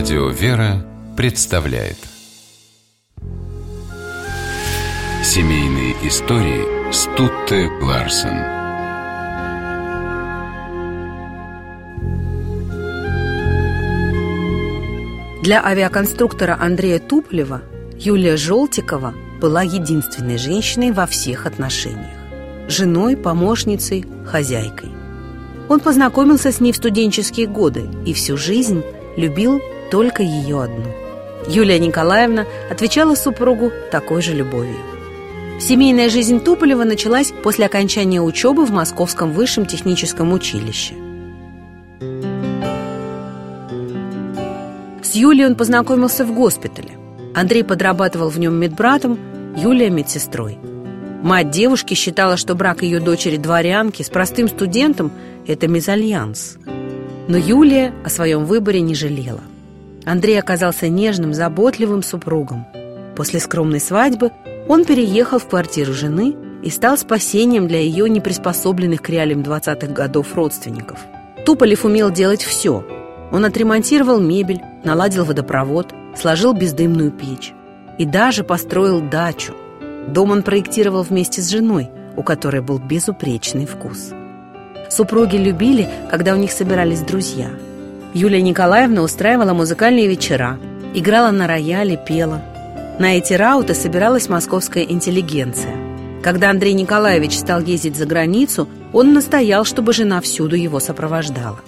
[0.00, 0.82] Радио «Вера»
[1.14, 1.98] представляет
[5.22, 8.38] Семейные истории Стутте Ларсен
[15.42, 17.60] Для авиаконструктора Андрея Туполева
[17.98, 22.16] Юлия Желтикова была единственной женщиной во всех отношениях.
[22.68, 24.88] Женой, помощницей, хозяйкой.
[25.68, 28.82] Он познакомился с ней в студенческие годы и всю жизнь
[29.18, 30.86] любил только ее одну.
[31.46, 34.76] Юлия Николаевна отвечала супругу такой же любовью.
[35.58, 40.94] Семейная жизнь Туполева началась после окончания учебы в Московском высшем техническом училище.
[45.02, 46.90] С Юлией он познакомился в госпитале.
[47.34, 49.18] Андрей подрабатывал в нем медбратом,
[49.56, 50.58] Юлия– медсестрой.
[51.22, 55.12] Мать девушки считала, что брак ее дочери-дворянки с простым студентом–
[55.46, 56.56] это мезальянс.
[57.28, 59.42] Но Юлия о своем выборе не жалела.
[60.04, 62.66] Андрей оказался нежным, заботливым супругом.
[63.16, 64.30] После скромной свадьбы
[64.68, 70.34] он переехал в квартиру жены и стал спасением для ее неприспособленных к реалиям 20-х годов
[70.34, 71.00] родственников.
[71.44, 72.84] Туполев умел делать все.
[73.32, 77.52] Он отремонтировал мебель, наладил водопровод, сложил бездымную печь
[77.98, 79.54] и даже построил дачу.
[80.08, 84.12] Дом он проектировал вместе с женой, у которой был безупречный вкус.
[84.88, 87.50] Супруги любили, когда у них собирались друзья–
[88.12, 90.58] Юлия Николаевна устраивала музыкальные вечера,
[90.94, 92.42] играла на рояле, пела.
[92.98, 95.76] На эти рауты собиралась московская интеллигенция.
[96.20, 101.60] Когда Андрей Николаевич стал ездить за границу, он настоял, чтобы жена всюду его сопровождала.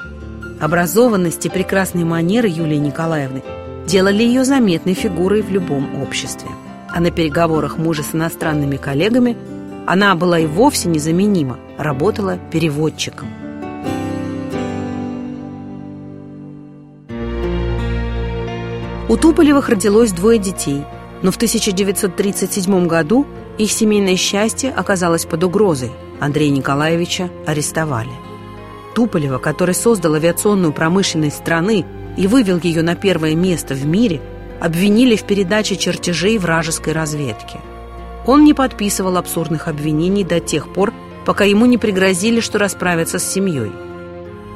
[0.60, 3.44] Образованность и прекрасные манеры Юлии Николаевны
[3.86, 6.50] делали ее заметной фигурой в любом обществе.
[6.92, 9.36] А на переговорах мужа с иностранными коллегами
[9.86, 13.28] она была и вовсе незаменима, работала переводчиком.
[19.12, 20.86] У Туполевых родилось двое детей,
[21.20, 23.26] но в 1937 году
[23.58, 25.92] их семейное счастье оказалось под угрозой.
[26.18, 28.08] Андрея Николаевича арестовали.
[28.94, 31.84] Туполева, который создал авиационную промышленность страны
[32.16, 34.22] и вывел ее на первое место в мире,
[34.62, 37.60] обвинили в передаче чертежей вражеской разведки.
[38.24, 40.94] Он не подписывал абсурдных обвинений до тех пор,
[41.26, 43.72] пока ему не пригрозили, что расправятся с семьей.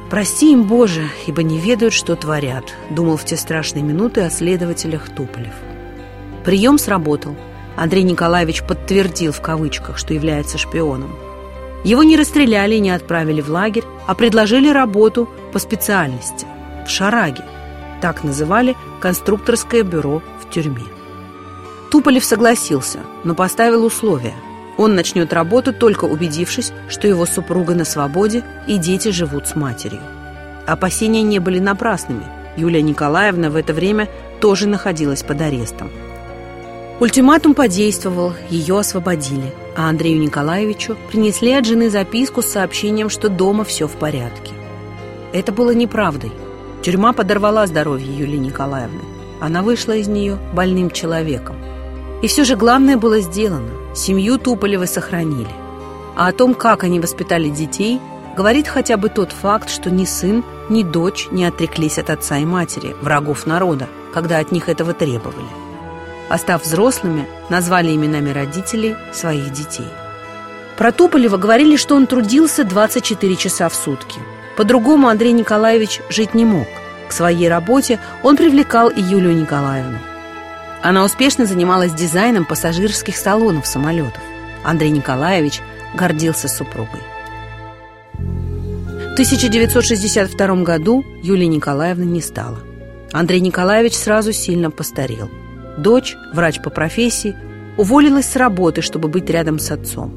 [0.09, 5.09] «Прости им, Боже, ибо не ведают, что творят», думал в те страшные минуты о следователях
[5.09, 5.53] Туполев.
[6.45, 7.35] Прием сработал.
[7.75, 11.13] Андрей Николаевич подтвердил в кавычках, что является шпионом.
[11.83, 16.47] Его не расстреляли и не отправили в лагерь, а предложили работу по специальности
[16.85, 17.43] в Шараге.
[18.01, 20.85] Так называли конструкторское бюро в тюрьме.
[21.91, 24.33] Туполев согласился, но поставил условия–
[24.77, 30.01] он начнет работу, только убедившись, что его супруга на свободе и дети живут с матерью.
[30.65, 32.25] Опасения не были напрасными.
[32.55, 34.07] Юлия Николаевна в это время
[34.39, 35.89] тоже находилась под арестом.
[36.99, 43.63] Ультиматум подействовал, ее освободили, а Андрею Николаевичу принесли от жены записку с сообщением, что дома
[43.63, 44.53] все в порядке.
[45.31, 46.31] Это было неправдой.
[46.81, 49.01] Тюрьма подорвала здоровье Юлии Николаевны.
[49.39, 51.57] Она вышла из нее больным человеком.
[52.21, 53.69] И все же главное было сделано.
[53.93, 55.49] Семью Туполевы сохранили.
[56.15, 57.99] А о том, как они воспитали детей,
[58.35, 62.45] говорит хотя бы тот факт, что ни сын, ни дочь не отреклись от отца и
[62.45, 65.47] матери, врагов народа, когда от них этого требовали.
[66.29, 69.87] А взрослыми, назвали именами родителей своих детей.
[70.77, 74.19] Про Туполева говорили, что он трудился 24 часа в сутки.
[74.57, 76.67] По-другому Андрей Николаевич жить не мог.
[77.07, 79.99] К своей работе он привлекал и Юлию Николаевну.
[80.81, 84.21] Она успешно занималась дизайном пассажирских салонов самолетов.
[84.63, 85.61] Андрей Николаевич
[85.95, 87.01] гордился супругой.
[88.13, 92.59] В 1962 году Юлия Николаевна не стала.
[93.11, 95.29] Андрей Николаевич сразу сильно постарел.
[95.77, 97.35] Дочь, врач по профессии,
[97.77, 100.11] уволилась с работы, чтобы быть рядом с отцом.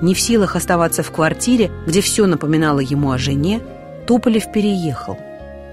[0.00, 3.60] Не в силах оставаться в квартире, где все напоминало ему о жене,
[4.06, 5.18] Туполев переехал.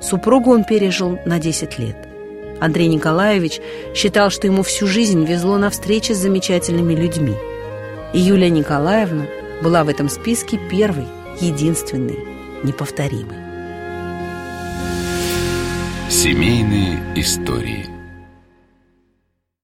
[0.01, 2.06] Супругу он пережил на 10 лет.
[2.59, 3.59] Андрей Николаевич
[3.93, 7.35] считал, что ему всю жизнь везло на встречи с замечательными людьми.
[8.13, 9.25] И Юлия Николаевна
[9.61, 11.07] была в этом списке первой,
[11.39, 12.19] единственной,
[12.63, 13.37] неповторимой.
[16.09, 17.87] Семейные истории–